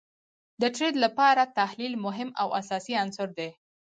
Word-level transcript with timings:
د 0.61 0.63
ټریډ 0.75 0.95
لپاره 1.05 1.51
تحلیل 1.59 1.93
مهم 2.05 2.29
او 2.41 2.47
اساسی 2.61 2.93
عنصر 3.03 3.29
دي 3.37 3.49